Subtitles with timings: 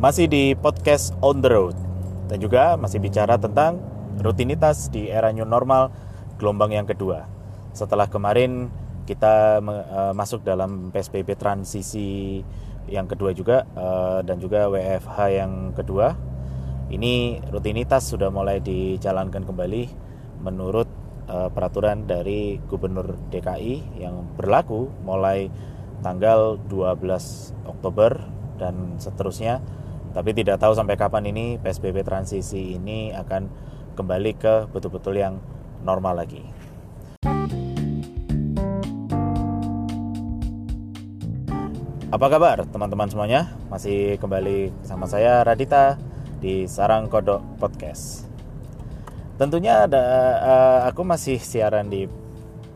[0.00, 1.76] Masih di podcast On The Road
[2.32, 3.84] Dan juga masih bicara tentang
[4.24, 5.92] rutinitas di era new normal
[6.40, 7.28] gelombang yang kedua
[7.76, 8.72] Setelah kemarin
[9.04, 12.40] kita uh, masuk dalam PSBB transisi
[12.88, 16.16] yang kedua juga uh, Dan juga WFH yang kedua
[16.88, 19.84] Ini rutinitas sudah mulai dijalankan kembali
[20.40, 20.88] menurut
[21.28, 25.52] uh, peraturan dari Gubernur DKI yang berlaku mulai
[26.00, 29.64] tanggal 12 Oktober dan seterusnya.
[30.10, 33.46] Tapi tidak tahu sampai kapan ini PSBB transisi ini akan
[33.94, 35.38] kembali ke betul-betul yang
[35.86, 36.42] normal lagi.
[42.10, 43.54] Apa kabar teman-teman semuanya?
[43.70, 45.94] Masih kembali sama saya Radita
[46.42, 48.26] di Sarang Kodok Podcast.
[49.38, 50.04] Tentunya ada
[50.42, 52.10] uh, aku masih siaran di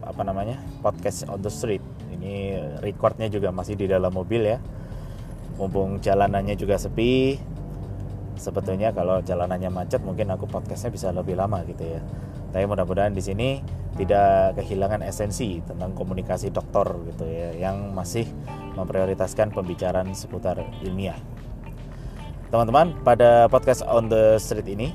[0.07, 0.63] apa namanya?
[0.85, 1.81] podcast on the street
[2.13, 4.61] ini recordnya juga masih di dalam mobil ya
[5.55, 7.39] mumpung jalanannya juga sepi
[8.35, 12.01] sebetulnya kalau jalanannya macet mungkin aku podcastnya bisa lebih lama gitu ya.
[12.55, 13.49] Tapi mudah-mudahan di sini
[13.99, 18.27] tidak kehilangan esensi tentang komunikasi dokter gitu ya yang masih
[18.75, 21.19] memprioritaskan pembicaraan seputar ilmiah.
[22.51, 24.95] Teman-teman pada podcast on the street ini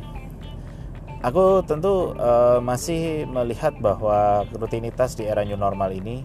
[1.19, 6.23] aku tentu uh, masih melihat bahwa rutinitas di era new normal ini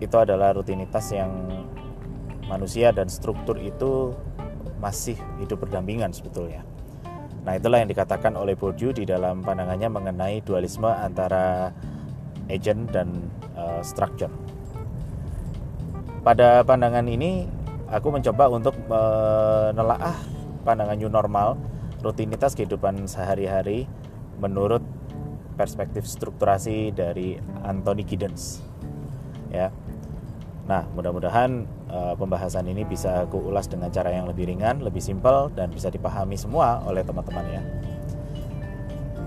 [0.00, 1.63] itu adalah rutinitas yang
[2.46, 4.12] manusia dan struktur itu
[4.82, 6.60] masih hidup berdampingan sebetulnya.
[7.44, 11.76] Nah, itulah yang dikatakan oleh Bourdieu di dalam pandangannya mengenai dualisme antara
[12.48, 14.32] agent dan uh, structure.
[16.24, 17.44] Pada pandangan ini,
[17.92, 20.16] aku mencoba untuk menelaah
[20.64, 21.60] pandangan new normal,
[22.00, 23.84] rutinitas kehidupan sehari-hari
[24.40, 24.80] menurut
[25.60, 28.64] perspektif strukturasi dari Anthony Giddens.
[29.52, 29.68] Ya,
[30.64, 35.52] Nah, mudah-mudahan uh, pembahasan ini bisa aku ulas dengan cara yang lebih ringan, lebih simpel,
[35.52, 37.62] dan bisa dipahami semua oleh teman-teman ya.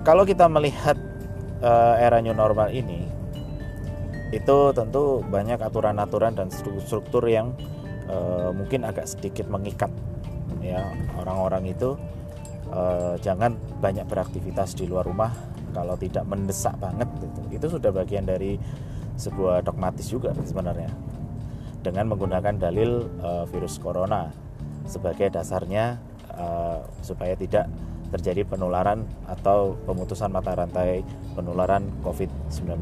[0.02, 0.98] Kalau kita melihat
[1.62, 3.06] uh, era new normal ini,
[4.34, 6.50] itu tentu banyak aturan-aturan dan
[6.82, 7.54] struktur yang
[8.10, 9.94] uh, mungkin agak sedikit mengikat
[10.60, 10.84] ya
[11.16, 11.96] orang-orang itu
[12.74, 15.32] uh, jangan banyak beraktivitas di luar rumah
[15.72, 17.40] kalau tidak mendesak banget gitu.
[17.54, 18.58] Itu sudah bagian dari
[19.16, 20.90] sebuah dogmatis juga sebenarnya
[21.82, 24.34] dengan menggunakan dalil uh, virus corona
[24.88, 26.00] sebagai dasarnya
[26.34, 27.68] uh, supaya tidak
[28.08, 31.04] terjadi penularan atau pemutusan mata rantai
[31.36, 32.80] penularan COVID-19.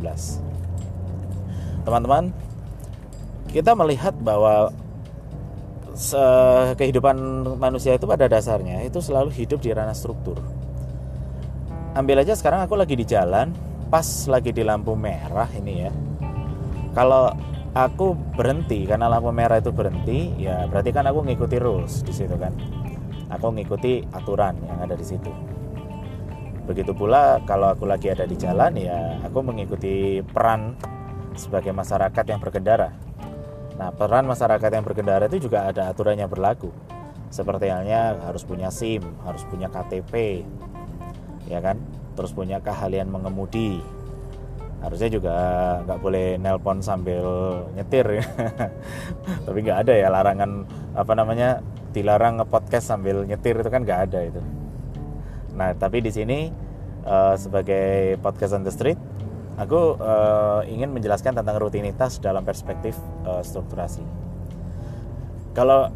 [1.82, 2.30] Teman-teman,
[3.50, 4.70] kita melihat bahwa
[6.76, 7.16] kehidupan
[7.56, 10.36] manusia itu pada dasarnya itu selalu hidup di ranah struktur.
[11.96, 13.56] Ambil aja sekarang aku lagi di jalan,
[13.88, 15.92] pas lagi di lampu merah ini ya.
[16.92, 17.32] Kalau
[17.76, 22.34] aku berhenti karena lampu merah itu berhenti ya berarti kan aku ngikuti rules di situ
[22.40, 22.56] kan.
[23.28, 25.30] Aku ngikuti aturan yang ada di situ.
[26.66, 30.80] Begitu pula kalau aku lagi ada di jalan ya aku mengikuti peran
[31.36, 32.96] sebagai masyarakat yang berkendara.
[33.76, 36.72] Nah peran masyarakat yang berkendara itu juga ada aturan yang berlaku.
[37.28, 40.48] Seperti halnya harus punya SIM harus punya KTP
[41.52, 41.76] ya kan?
[42.16, 43.84] Terus punya keahlian mengemudi
[44.84, 45.36] harusnya juga
[45.88, 47.24] nggak boleh nelpon sambil
[47.76, 48.26] nyetir.
[49.46, 51.60] Tapi nggak ada ya larangan apa namanya
[51.96, 54.42] dilarang ngepodcast sambil nyetir itu kan nggak ada itu.
[55.56, 56.52] Nah tapi di sini
[57.08, 59.00] uh, sebagai podcast on the street
[59.56, 64.04] aku uh, ingin menjelaskan tentang rutinitas dalam perspektif uh, strukturasi.
[65.56, 65.88] Kalau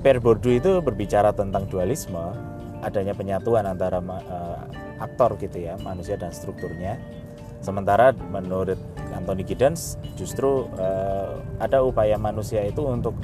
[0.00, 2.32] Per Bourdieu itu berbicara tentang dualisme
[2.80, 4.62] adanya penyatuan antara uh,
[5.02, 6.96] aktor gitu ya manusia dan strukturnya
[7.58, 8.78] Sementara menurut
[9.10, 13.18] Anthony Giddens justru uh, ada upaya manusia itu untuk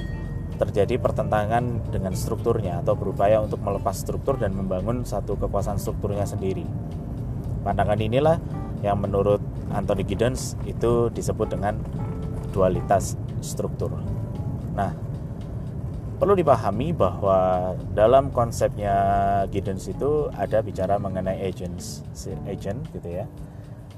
[0.55, 6.63] terjadi pertentangan dengan strukturnya atau berupaya untuk melepas struktur dan membangun satu kekuasaan strukturnya sendiri.
[7.63, 8.39] Pandangan inilah
[8.83, 11.79] yang menurut Anthony Giddens itu disebut dengan
[12.55, 13.91] dualitas struktur.
[14.75, 14.95] Nah,
[16.19, 18.95] perlu dipahami bahwa dalam konsepnya
[19.51, 22.03] Giddens itu ada bicara mengenai agents,
[22.47, 23.27] agent gitu ya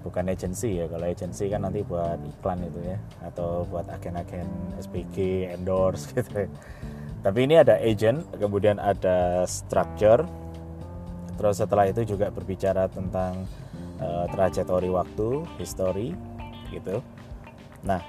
[0.08, 0.88] bukan agency ya.
[0.88, 4.48] Kalau agency kan nanti buat iklan itu ya atau buat agen-agen
[4.80, 6.48] SPG endorse gitu.
[6.48, 6.50] Ya.
[7.26, 10.24] tapi ini ada agent kemudian ada structure.
[11.38, 13.46] Terus setelah itu juga berbicara tentang
[14.00, 16.16] uh, trajektori waktu history
[16.72, 17.04] gitu.
[17.84, 18.02] Nah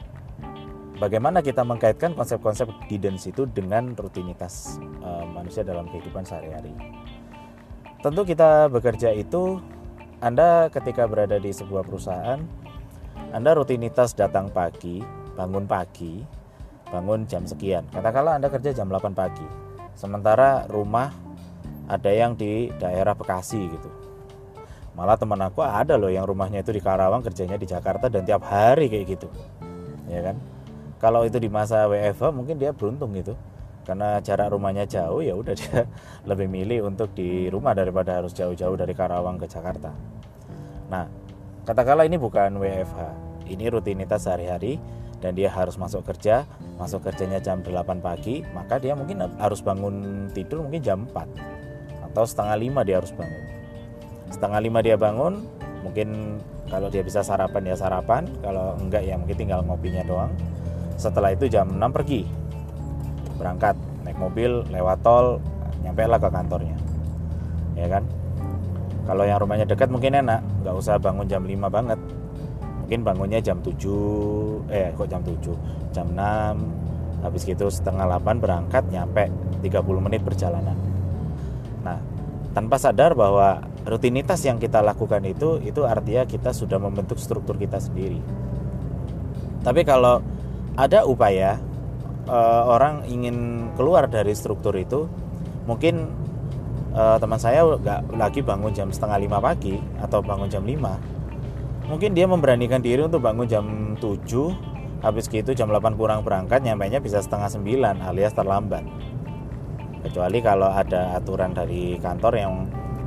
[0.97, 6.73] bagaimana kita mengkaitkan konsep-konsep guidance itu dengan rutinitas uh, manusia dalam kehidupan sehari-hari?
[7.99, 9.59] Tentu kita bekerja itu
[10.19, 12.43] anda ketika berada di sebuah perusahaan,
[13.31, 14.99] Anda rutinitas datang pagi,
[15.39, 16.27] bangun pagi,
[16.91, 17.87] bangun jam sekian.
[17.93, 19.47] Katakanlah Anda kerja jam 8 pagi.
[19.99, 21.11] sementara rumah
[21.91, 23.91] ada yang di daerah Bekasi gitu
[24.99, 28.43] malah teman aku ada loh yang rumahnya itu di Karawang kerjanya di Jakarta dan tiap
[28.47, 29.31] hari kayak gitu
[30.11, 30.37] ya kan
[30.99, 33.39] kalau itu di masa WFH mungkin dia beruntung gitu
[33.89, 35.89] karena jarak rumahnya jauh ya udah dia
[36.29, 39.97] lebih milih untuk di rumah daripada harus jauh-jauh dari Karawang ke Jakarta.
[40.93, 41.09] Nah
[41.65, 43.01] katakanlah ini bukan WFH
[43.49, 44.77] ini rutinitas sehari-hari
[45.25, 46.45] dan dia harus masuk kerja.
[46.77, 52.23] Masuk kerjanya jam 8 pagi maka dia mungkin harus bangun tidur mungkin jam 4 atau
[52.29, 53.45] setengah lima dia harus bangun.
[54.29, 55.49] Setengah lima dia bangun
[55.81, 56.37] mungkin
[56.69, 58.29] kalau dia bisa sarapan ya sarapan.
[58.45, 60.31] Kalau enggak ya mungkin tinggal ngopinya doang.
[61.01, 62.48] Setelah itu jam 6 pergi
[63.39, 65.39] berangkat naik mobil lewat tol
[65.81, 66.77] nyampe lah ke kantornya.
[67.79, 68.05] Ya kan?
[69.07, 71.97] Kalau yang rumahnya dekat mungkin enak nggak usah bangun jam 5 banget.
[72.85, 78.85] Mungkin bangunnya jam 7 eh kok jam 7 jam 6 habis gitu setengah 8 berangkat
[78.93, 79.31] nyampe
[79.65, 80.77] 30 menit perjalanan.
[81.87, 81.99] Nah
[82.53, 87.81] tanpa sadar bahwa rutinitas yang kita lakukan itu itu artinya kita sudah membentuk struktur kita
[87.81, 88.21] sendiri.
[89.63, 90.21] Tapi kalau
[90.79, 91.61] ada upaya
[92.29, 95.09] uh, orang ingin keluar dari struktur itu,
[95.65, 96.13] mungkin
[96.95, 101.19] uh, teman saya nggak lagi bangun jam setengah lima pagi atau bangun jam 5
[101.89, 103.65] mungkin dia memberanikan diri untuk bangun jam
[103.97, 107.65] 7 habis gitu jam 8 kurang berangkat nyampe nya bisa setengah 9
[108.05, 108.85] alias terlambat.
[110.05, 112.53] Kecuali kalau ada aturan dari kantor yang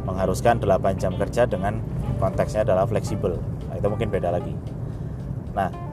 [0.03, 1.77] mengharuskan 8 jam kerja dengan
[2.17, 3.37] konteksnya adalah fleksibel.
[3.69, 4.53] Nah, itu mungkin beda lagi.
[5.53, 5.90] Nah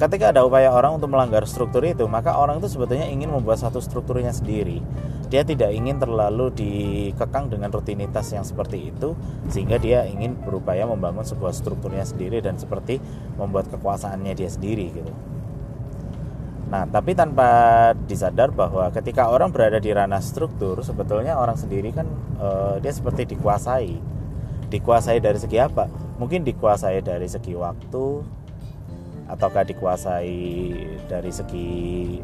[0.00, 3.80] ketika ada upaya orang untuk melanggar struktur itu maka orang itu sebetulnya ingin membuat satu
[3.80, 4.80] strukturnya sendiri
[5.32, 9.16] dia tidak ingin terlalu dikekang dengan rutinitas yang seperti itu
[9.48, 13.00] sehingga dia ingin berupaya membangun sebuah strukturnya sendiri dan seperti
[13.40, 15.12] membuat kekuasaannya dia sendiri gitu
[16.72, 22.08] Nah, tapi tanpa disadar bahwa ketika orang berada di ranah struktur, sebetulnya orang sendiri kan
[22.40, 24.00] uh, dia seperti dikuasai.
[24.72, 25.84] Dikuasai dari segi apa?
[26.16, 28.24] Mungkin dikuasai dari segi waktu,
[29.32, 30.36] ataukah dikuasai
[31.08, 31.72] dari segi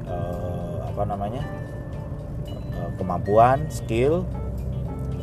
[0.04, 1.40] uh, apa namanya
[2.76, 4.28] uh, kemampuan, skill,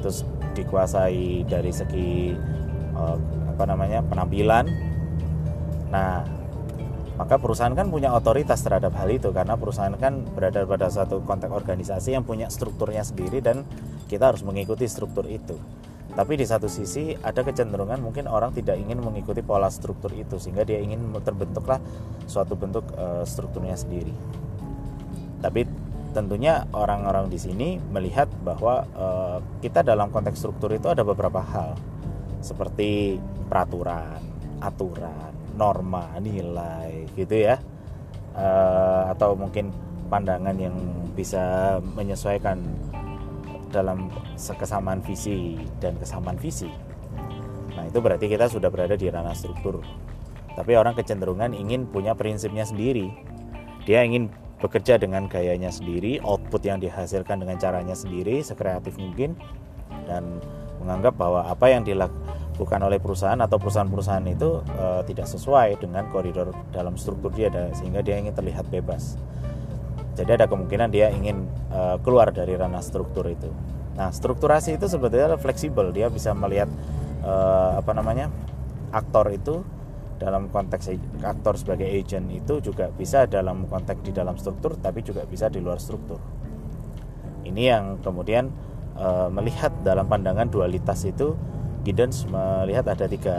[0.01, 0.25] terus
[0.57, 2.33] dikuasai dari segi
[2.97, 3.17] uh,
[3.53, 4.65] apa namanya penampilan.
[5.93, 6.25] Nah,
[7.15, 11.53] maka perusahaan kan punya otoritas terhadap hal itu karena perusahaan kan berada pada satu konteks
[11.53, 13.63] organisasi yang punya strukturnya sendiri dan
[14.11, 15.55] kita harus mengikuti struktur itu.
[16.13, 20.61] Tapi di satu sisi ada kecenderungan mungkin orang tidak ingin mengikuti pola struktur itu sehingga
[20.61, 21.81] dia ingin terbentuklah
[22.29, 24.13] suatu bentuk uh, strukturnya sendiri.
[25.41, 25.65] Tapi
[26.15, 31.75] tentunya orang-orang di sini melihat bahwa uh, kita dalam konteks struktur itu ada beberapa hal
[32.39, 33.19] seperti
[33.51, 34.23] peraturan,
[34.63, 37.59] aturan, norma nilai gitu ya
[38.35, 39.71] uh, atau mungkin
[40.11, 40.75] pandangan yang
[41.15, 42.61] bisa menyesuaikan
[43.75, 44.07] dalam
[44.39, 46.71] kesamaan visi dan kesamaan visi.
[47.75, 49.83] Nah itu berarti kita sudah berada di ranah struktur.
[50.55, 53.11] Tapi orang kecenderungan ingin punya prinsipnya sendiri.
[53.83, 54.31] Dia ingin
[54.63, 59.35] bekerja dengan gayanya sendiri output yang dihasilkan dengan caranya sendiri sekreatif mungkin
[60.07, 60.39] dan
[60.79, 66.55] menganggap bahwa apa yang dilakukan oleh perusahaan atau perusahaan-perusahaan itu uh, tidak sesuai dengan koridor
[66.71, 69.19] dalam struktur dia sehingga dia ingin terlihat bebas.
[70.15, 73.51] Jadi ada kemungkinan dia ingin uh, keluar dari ranah struktur itu.
[73.95, 76.71] Nah, strukturasi itu sebetulnya fleksibel, dia bisa melihat
[77.23, 78.31] uh, apa namanya?
[78.95, 79.59] aktor itu
[80.15, 80.87] dalam konteks
[81.19, 85.59] aktor sebagai agent itu juga bisa dalam konteks di dalam struktur tapi juga bisa di
[85.59, 86.23] luar struktur.
[87.43, 88.47] Ini yang kemudian
[88.95, 91.35] uh, melihat dalam pandangan dualitas itu
[91.85, 93.35] Giddens melihat ada tiga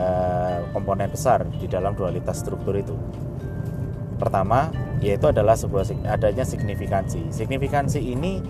[0.71, 2.95] komponen besar di dalam dualitas struktur itu.
[4.17, 7.29] Pertama, yaitu adalah sebuah adanya signifikansi.
[7.29, 8.41] Signifikansi ini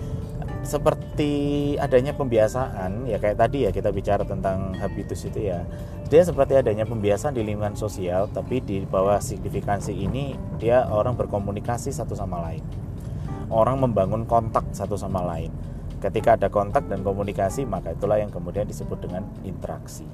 [0.64, 5.64] seperti adanya pembiasaan, ya kayak tadi ya kita bicara tentang habitus itu ya.
[6.08, 11.92] Dia seperti adanya pembiasaan di lingkungan sosial, tapi di bawah signifikansi ini dia orang berkomunikasi
[11.92, 12.64] satu sama lain.
[13.48, 15.48] Orang membangun kontak satu sama lain
[15.98, 20.06] Ketika ada kontak dan komunikasi, maka itulah yang kemudian disebut dengan interaksi.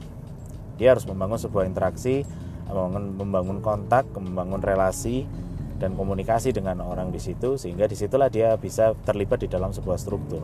[0.80, 2.24] Dia harus membangun sebuah interaksi,
[2.68, 5.28] membangun, membangun kontak, membangun relasi
[5.76, 9.98] dan komunikasi dengan orang di situ, sehingga di situlah dia bisa terlibat di dalam sebuah
[9.98, 10.40] struktur.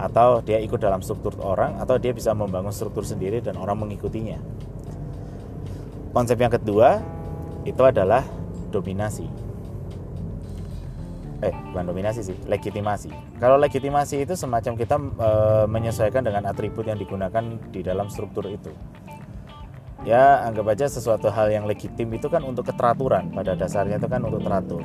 [0.00, 4.40] Atau dia ikut dalam struktur orang, atau dia bisa membangun struktur sendiri dan orang mengikutinya.
[6.10, 6.98] Konsep yang kedua
[7.62, 8.24] itu adalah
[8.72, 9.50] dominasi
[11.40, 15.30] eh bukan dominasi sih legitimasi kalau legitimasi itu semacam kita e,
[15.72, 17.40] menyesuaikan dengan atribut yang digunakan
[17.72, 18.68] di dalam struktur itu
[20.04, 23.32] ya anggap aja sesuatu hal yang legitim itu kan untuk keteraturan.
[23.32, 24.84] Pada dasarnya itu kan untuk teratur.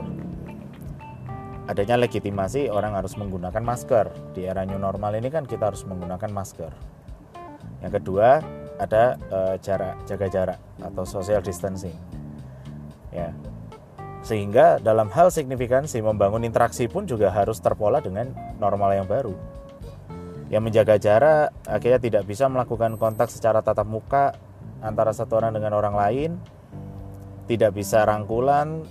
[1.66, 4.14] Adanya legitimasi orang harus menggunakan masker.
[4.38, 6.70] Di era new normal ini kan kita harus menggunakan masker.
[7.82, 8.42] Yang kedua
[8.76, 11.96] ada uh, jarak jaga jarak atau social distancing.
[13.10, 13.34] Ya.
[14.26, 19.34] Sehingga dalam hal signifikansi membangun interaksi pun juga harus terpola dengan normal yang baru.
[20.50, 24.38] Yang menjaga jarak akhirnya tidak bisa melakukan kontak secara tatap muka
[24.86, 26.32] antara satu orang dengan orang lain
[27.50, 28.86] tidak bisa rangkulan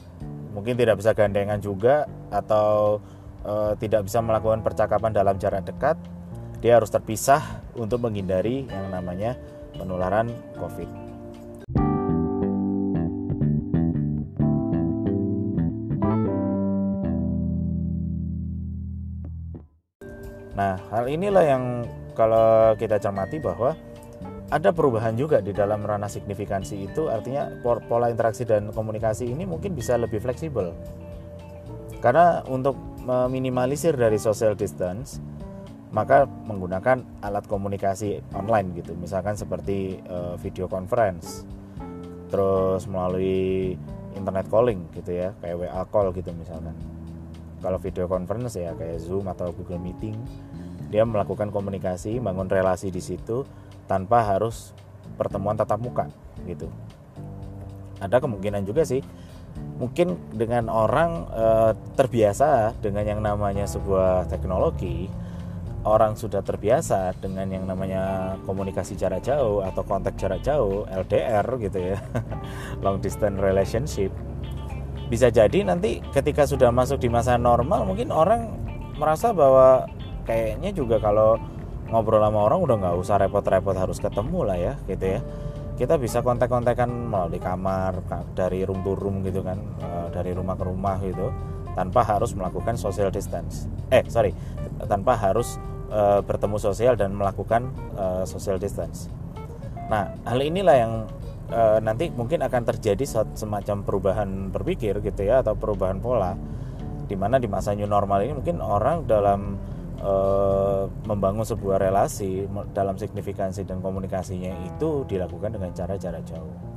[0.51, 2.99] mungkin tidak bisa gandengan juga atau
[3.47, 5.95] e, tidak bisa melakukan percakapan dalam jarak dekat
[6.59, 9.39] dia harus terpisah untuk menghindari yang namanya
[9.75, 10.91] penularan COVID.
[20.55, 21.65] Nah, hal inilah yang
[22.15, 23.75] kalau kita cermati bahwa
[24.53, 27.09] ada perubahan juga di dalam ranah signifikansi itu.
[27.09, 30.77] Artinya pola interaksi dan komunikasi ini mungkin bisa lebih fleksibel.
[32.05, 35.21] Karena untuk meminimalisir dari social distance
[35.95, 38.93] maka menggunakan alat komunikasi online gitu.
[38.99, 41.47] Misalkan seperti uh, video conference
[42.29, 43.79] terus melalui
[44.19, 46.75] internet calling gitu ya kayak WA call gitu misalkan.
[47.65, 50.19] Kalau video conference ya kayak Zoom atau Google Meeting
[50.93, 53.43] dia melakukan komunikasi bangun relasi di situ
[53.85, 54.73] tanpa harus
[55.17, 56.09] pertemuan tatap muka
[56.49, 56.69] gitu.
[58.03, 59.05] Ada kemungkinan juga sih
[59.79, 61.47] mungkin dengan orang e,
[61.95, 65.07] terbiasa dengan yang namanya sebuah teknologi
[65.85, 71.79] orang sudah terbiasa dengan yang namanya komunikasi jarak jauh atau kontak jarak jauh LDR gitu
[71.95, 71.99] ya
[72.85, 74.11] long distance relationship.
[75.13, 78.49] Bisa jadi nanti ketika sudah masuk di masa normal mungkin orang
[78.97, 79.85] merasa bahwa
[80.25, 81.37] kayaknya juga kalau
[81.91, 85.21] ngobrol sama orang udah nggak usah repot-repot harus ketemu lah ya gitu ya
[85.75, 87.99] kita bisa kontak-kontakan melalui kamar
[88.39, 91.35] dari room to room gitu kan eh, dari rumah ke rumah gitu
[91.75, 94.31] tanpa harus melakukan social distance eh sorry
[94.87, 95.59] tanpa harus
[95.91, 99.09] e, bertemu sosial dan melakukan e, social distance.
[99.89, 100.93] Nah, hal inilah yang
[101.49, 106.35] e, nanti mungkin akan terjadi semacam perubahan berpikir gitu ya atau perubahan pola
[107.05, 109.61] di mana di masa new normal ini mungkin orang dalam
[110.05, 110.15] e,
[111.09, 112.45] membangun sebuah relasi
[112.77, 116.75] dalam signifikansi dan komunikasinya itu dilakukan dengan cara jarak jauh.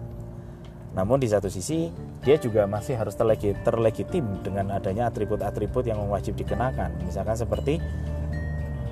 [0.96, 1.92] Namun di satu sisi
[2.26, 6.98] dia juga masih harus terlegitim dengan adanya atribut-atribut yang wajib dikenakan.
[7.06, 7.78] Misalkan seperti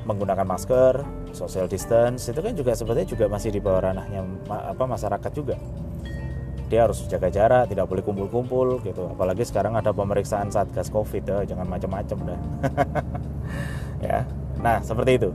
[0.06, 1.02] menggunakan masker,
[1.34, 5.58] social distance itu kan juga sebetulnya juga masih di bawah ranahnya apa masyarakat juga.
[6.70, 9.10] Dia harus jaga jarak, tidak boleh kumpul-kumpul gitu.
[9.10, 12.40] Apalagi sekarang ada pemeriksaan saat gas Covid, ya, jangan macam-macam dah.
[14.02, 14.28] ya.
[14.60, 15.30] Nah, seperti itu.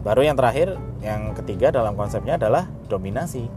[0.00, 3.48] Baru yang terakhir, yang ketiga dalam konsepnya adalah dominasi.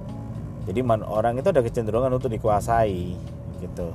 [0.64, 3.16] Jadi orang itu ada kecenderungan untuk dikuasai
[3.64, 3.92] gitu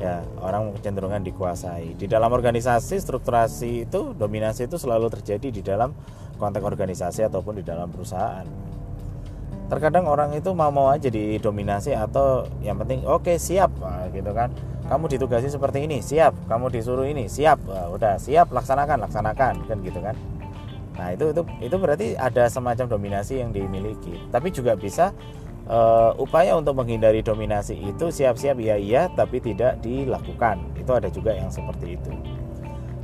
[0.00, 5.92] ya orang kecenderungan dikuasai di dalam organisasi strukturasi itu dominasi itu selalu terjadi di dalam
[6.40, 8.48] konteks organisasi ataupun di dalam perusahaan
[9.68, 13.68] terkadang orang itu mau-mau aja didominasi atau yang penting oke okay, siap
[14.16, 14.48] gitu kan
[14.90, 16.34] kamu ditugasi seperti ini siap.
[16.50, 17.62] Kamu disuruh ini siap.
[17.94, 20.18] Udah siap laksanakan laksanakan kan gitu kan.
[20.98, 24.18] Nah itu itu itu berarti ada semacam dominasi yang dimiliki.
[24.34, 25.14] Tapi juga bisa
[25.70, 30.58] uh, upaya untuk menghindari dominasi itu siap-siap iya iya tapi tidak dilakukan.
[30.74, 32.10] Itu ada juga yang seperti itu.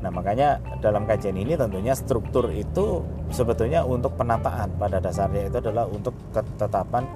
[0.02, 5.86] Nah makanya dalam kajian ini tentunya struktur itu sebetulnya untuk penataan pada dasarnya itu adalah
[5.86, 7.06] untuk ketetapan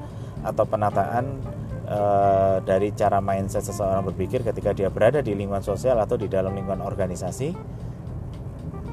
[0.46, 1.42] atau penataan
[1.90, 6.54] uh, dari cara mindset seseorang berpikir ketika dia berada di lingkungan sosial atau di dalam
[6.54, 7.52] lingkungan organisasi.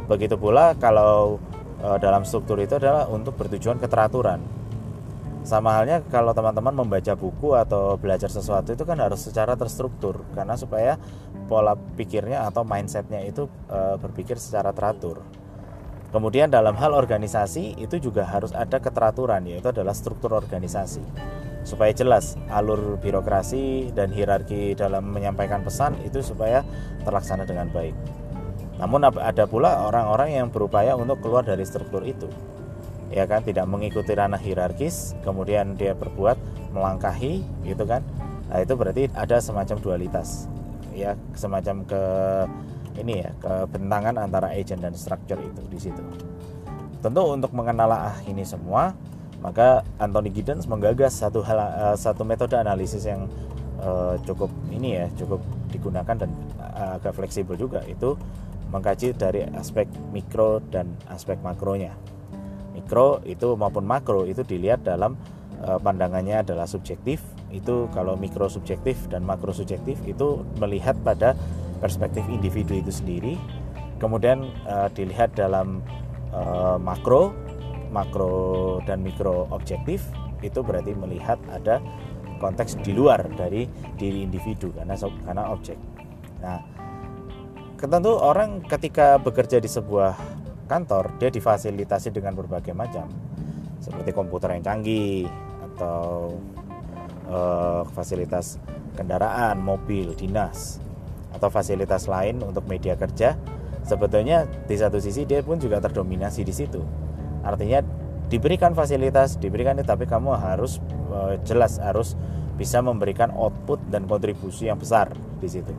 [0.10, 1.38] Begitu pula kalau
[1.86, 4.42] uh, dalam struktur itu adalah untuk bertujuan keteraturan
[5.48, 10.60] sama halnya kalau teman-teman membaca buku atau belajar sesuatu itu kan harus secara terstruktur karena
[10.60, 11.00] supaya
[11.48, 15.24] pola pikirnya atau mindsetnya itu e, berpikir secara teratur.
[16.12, 21.00] Kemudian dalam hal organisasi itu juga harus ada keteraturan yaitu adalah struktur organisasi
[21.68, 26.64] supaya jelas alur birokrasi dan hierarki dalam menyampaikan pesan itu supaya
[27.04, 27.92] terlaksana dengan baik.
[28.80, 32.32] Namun ada pula orang-orang yang berupaya untuk keluar dari struktur itu
[33.12, 33.44] ya kan?
[33.44, 36.40] Tidak mengikuti ranah hierarkis kemudian dia berbuat
[36.72, 38.00] melangkahi gitu kan?
[38.48, 40.48] Nah itu berarti ada semacam dualitas
[40.96, 42.04] ya semacam ke
[42.98, 46.04] ini ya kebentangan antara agent dan structure itu di situ.
[47.04, 47.94] Tentu untuk mengenal
[48.26, 48.96] ini semua
[49.41, 53.29] maka Anthony Giddens menggagas satu hal uh, satu metode analisis yang
[53.82, 58.17] uh, cukup ini ya cukup digunakan dan uh, agak fleksibel juga itu
[58.72, 61.96] mengkaji dari aspek mikro dan aspek makronya.
[62.75, 65.17] Mikro itu maupun makro itu dilihat dalam
[65.58, 67.24] e, pandangannya adalah subjektif.
[67.50, 71.34] Itu kalau mikro subjektif dan makro subjektif itu melihat pada
[71.79, 73.39] perspektif individu itu sendiri.
[73.98, 75.82] Kemudian uh, dilihat dalam
[76.29, 77.34] uh, makro
[77.89, 80.06] makro dan mikro objektif
[80.46, 81.82] itu berarti melihat ada
[82.38, 83.65] konteks di luar dari
[83.98, 84.94] diri individu karena
[85.25, 85.77] karena objek.
[86.41, 86.62] Nah,
[87.77, 90.13] tentu orang ketika bekerja di sebuah
[90.70, 93.10] kantor dia difasilitasi dengan berbagai macam
[93.82, 95.25] seperti komputer yang canggih
[95.74, 96.36] atau
[97.29, 98.62] uh, fasilitas
[98.98, 100.82] kendaraan, mobil, dinas
[101.34, 103.38] atau fasilitas lain untuk media kerja.
[103.88, 106.84] Sebetulnya di satu sisi dia pun juga terdominasi di situ.
[107.48, 107.80] Artinya
[108.27, 112.20] diberikan fasilitas, diberikan tapi kamu harus uh, jelas harus
[112.60, 115.72] bisa memberikan output dan kontribusi yang besar di situ.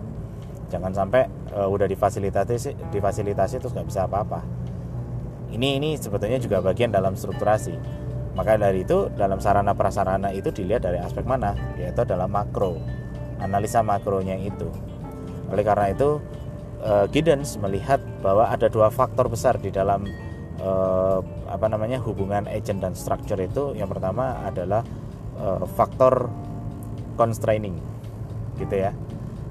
[0.73, 4.41] Jangan sampai uh, udah difasilitasi difasilitasi terus nggak bisa apa-apa.
[5.53, 7.77] Ini ini sebetulnya juga bagian dalam strukturasi.
[8.37, 11.59] Maka dari itu dalam sarana prasarana itu dilihat dari aspek mana?
[11.75, 12.79] Yaitu dalam makro,
[13.43, 14.71] analisa makronya itu.
[15.51, 16.23] Oleh karena itu
[16.87, 20.07] uh, Giddens melihat bahwa ada dua faktor besar di dalam
[20.63, 24.83] uh, apa namanya hubungan agent dan structure itu yang pertama adalah
[25.39, 26.31] uh, faktor
[27.19, 27.79] constraining
[28.59, 28.93] gitu ya.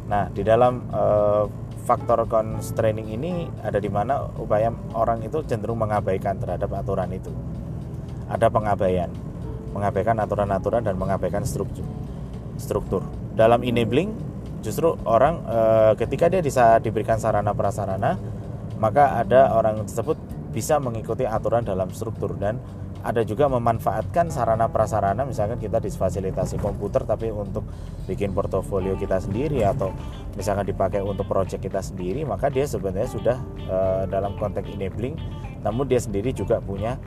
[0.07, 1.47] Nah di dalam uh,
[1.87, 7.31] faktor constraining ini ada di mana upaya orang itu cenderung mengabaikan terhadap aturan itu.
[8.27, 9.07] Ada pengabaian
[9.71, 11.85] mengabaikan aturan-aturan dan mengabaikan struktur
[12.57, 13.05] struktur.
[13.37, 14.11] Dalam enabling
[14.65, 15.59] justru orang e,
[16.01, 18.17] ketika dia bisa diberikan sarana prasarana
[18.81, 20.17] maka ada orang tersebut
[20.57, 22.57] bisa mengikuti aturan dalam struktur dan
[23.05, 27.61] ada juga memanfaatkan sarana prasarana misalkan kita disfasilitasi komputer tapi untuk
[28.09, 29.93] bikin portofolio kita sendiri atau
[30.33, 33.37] misalkan dipakai untuk project kita sendiri maka dia sebenarnya sudah
[33.69, 35.13] uh, dalam konteks enabling
[35.61, 36.97] namun dia sendiri juga punya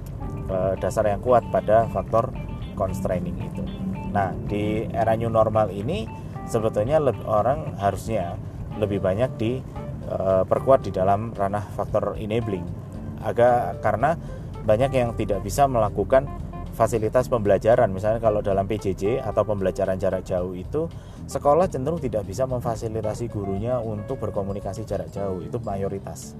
[0.47, 2.31] uh, dasar yang kuat pada faktor
[2.79, 3.67] constraining itu.
[4.15, 6.07] Nah di era new normal ini
[6.47, 8.39] sebetulnya orang harusnya
[8.79, 12.80] lebih banyak diperkuat eh, di dalam ranah faktor enabling
[13.21, 14.17] agak karena
[14.65, 16.29] banyak yang tidak bisa melakukan
[16.75, 17.93] fasilitas pembelajaran.
[17.93, 20.89] Misalnya kalau dalam PJJ atau pembelajaran jarak jauh itu
[21.29, 25.45] sekolah cenderung tidak bisa memfasilitasi gurunya untuk berkomunikasi jarak jauh.
[25.45, 26.39] Itu mayoritas.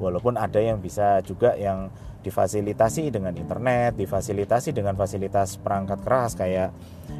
[0.00, 6.72] Walaupun ada yang bisa juga yang difasilitasi dengan internet, difasilitasi dengan fasilitas perangkat keras kayak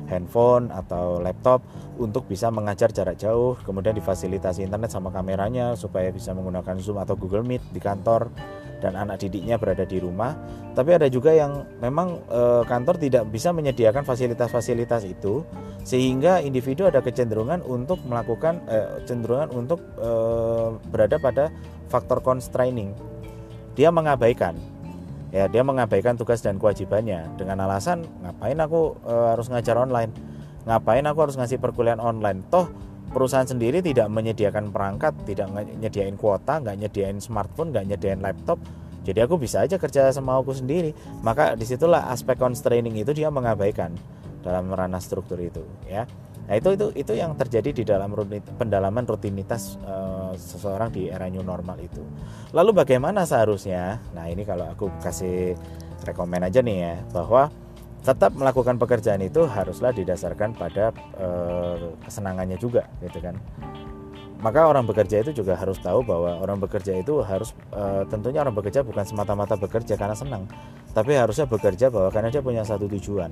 [0.08, 1.64] handphone atau laptop
[2.00, 7.16] untuk bisa mengajar jarak jauh, kemudian difasilitasi internet sama kameranya supaya bisa menggunakan Zoom atau
[7.20, 8.32] Google Meet di kantor
[8.80, 10.34] dan anak didiknya berada di rumah.
[10.72, 15.44] Tapi ada juga yang memang e, kantor tidak bisa menyediakan fasilitas-fasilitas itu
[15.84, 20.10] sehingga individu ada kecenderungan untuk melakukan e, cenderungan untuk e,
[20.88, 21.52] berada pada
[21.92, 22.96] faktor constraining.
[23.76, 24.56] Dia mengabaikan
[25.30, 30.10] ya dia mengabaikan tugas dan kewajibannya dengan alasan ngapain aku e, harus ngajar online
[30.66, 32.66] ngapain aku harus ngasih perkuliahan online toh
[33.10, 38.62] perusahaan sendiri tidak menyediakan perangkat, tidak nyediain kuota, nggak nyediain smartphone, nggak nyediain laptop.
[39.02, 40.94] Jadi aku bisa aja kerja sama aku sendiri.
[41.20, 43.96] Maka di situlah aspek constraining itu dia mengabaikan
[44.40, 46.08] dalam ranah struktur itu, ya.
[46.48, 51.30] Nah itu itu itu yang terjadi di dalam rutin, pendalaman rutinitas uh, seseorang di era
[51.30, 52.02] new normal itu.
[52.50, 54.02] Lalu bagaimana seharusnya?
[54.16, 55.54] Nah ini kalau aku kasih
[56.02, 57.54] rekomend aja nih ya bahwa
[58.00, 61.28] tetap melakukan pekerjaan itu haruslah didasarkan pada e,
[62.04, 63.36] kesenangannya juga gitu kan.
[64.40, 68.56] Maka orang bekerja itu juga harus tahu bahwa orang bekerja itu harus e, tentunya orang
[68.56, 70.48] bekerja bukan semata-mata bekerja karena senang
[70.90, 73.30] tapi harusnya bekerja bahwa karena dia punya satu tujuan.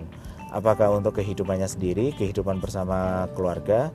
[0.49, 3.93] Apakah untuk kehidupannya sendiri kehidupan bersama keluarga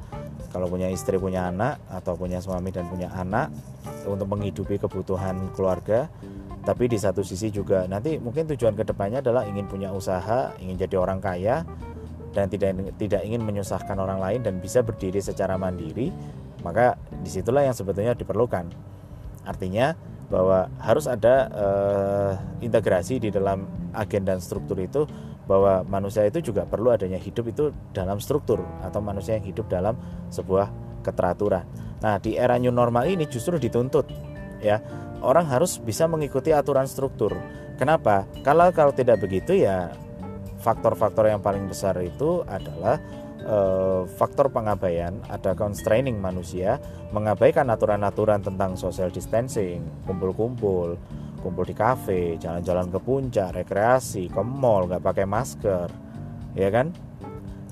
[0.54, 3.50] kalau punya istri punya anak atau punya suami dan punya anak
[4.06, 6.12] untuk menghidupi kebutuhan keluarga
[6.64, 10.80] tapi di satu sisi juga nanti mungkin tujuan ke depannya adalah ingin punya usaha ingin
[10.80, 11.68] jadi orang kaya
[12.32, 16.10] dan tidak tidak ingin menyusahkan orang lain dan bisa berdiri secara mandiri
[16.64, 18.72] maka di situlah yang sebetulnya diperlukan
[19.44, 19.94] artinya
[20.32, 25.04] bahwa harus ada uh, integrasi di dalam agen dan struktur itu
[25.44, 30.00] bahwa manusia itu juga perlu adanya hidup itu dalam struktur atau manusia yang hidup dalam
[30.32, 30.72] sebuah
[31.04, 31.68] keteraturan.
[32.00, 34.08] Nah, di era new normal ini justru dituntut
[34.64, 34.80] ya
[35.24, 37.34] orang harus bisa mengikuti aturan struktur.
[37.80, 38.28] Kenapa?
[38.46, 39.90] Kalau kalau tidak begitu ya
[40.62, 43.02] faktor-faktor yang paling besar itu adalah
[43.44, 46.80] uh, faktor pengabaian, ada constraining manusia
[47.12, 50.96] mengabaikan aturan-aturan tentang social distancing, kumpul-kumpul,
[51.44, 55.88] kumpul di kafe, jalan-jalan ke puncak, rekreasi, ke mall, nggak pakai masker,
[56.56, 56.96] ya kan?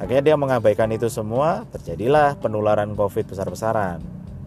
[0.01, 4.01] Akhirnya dia mengabaikan itu semua, terjadilah penularan COVID besar-besaran.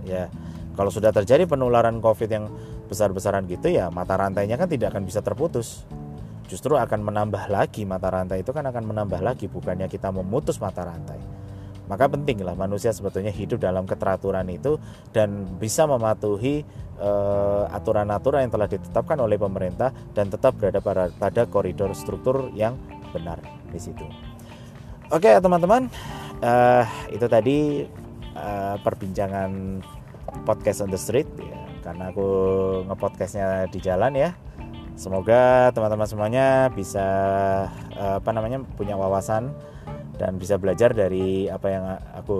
[0.04, 0.28] Ya,
[0.76, 2.50] kalau sudah terjadi penularan COVID yang
[2.86, 5.84] besar-besaran gitu ya mata rantainya kan tidak akan bisa terputus
[6.48, 10.84] justru akan menambah lagi mata rantai itu kan akan menambah lagi bukannya kita memutus mata
[10.84, 11.16] rantai
[11.84, 14.80] maka pentinglah manusia sebetulnya hidup dalam keteraturan itu
[15.12, 16.64] dan bisa mematuhi
[16.96, 22.80] uh, aturan-aturan yang telah ditetapkan oleh pemerintah dan tetap berada pada, pada koridor struktur yang
[23.12, 23.36] benar
[23.68, 24.04] di situ.
[25.12, 25.92] Oke teman-teman,
[26.40, 27.84] uh, itu tadi
[28.32, 29.84] uh, perbincangan
[30.48, 31.28] podcast on the street
[31.84, 32.28] karena aku
[32.88, 34.32] ngepodcastnya di jalan ya.
[34.96, 37.06] Semoga teman-teman semuanya bisa
[37.98, 39.52] uh, apa namanya punya wawasan
[40.14, 42.38] dan bisa belajar dari apa yang aku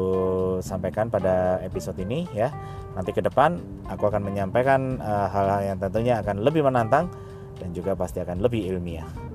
[0.63, 2.49] sampaikan pada episode ini ya.
[2.95, 3.59] Nanti ke depan
[3.91, 7.11] aku akan menyampaikan eh, hal-hal yang tentunya akan lebih menantang
[7.59, 9.34] dan juga pasti akan lebih ilmiah.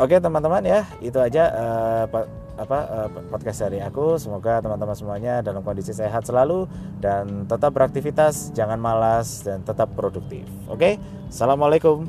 [0.00, 2.08] Oke teman-teman ya, itu aja uh,
[2.56, 4.16] apa uh, podcast dari aku.
[4.16, 6.64] Semoga teman-teman semuanya dalam kondisi sehat selalu
[7.04, 10.48] dan tetap beraktivitas, jangan malas dan tetap produktif.
[10.72, 10.96] Oke,
[11.28, 12.08] assalamualaikum.